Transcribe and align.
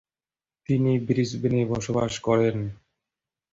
তিনি 0.69 0.91
ব্রিসবেনে 1.07 1.61
বসবাস 1.71 2.13
করছেন। 2.19 2.57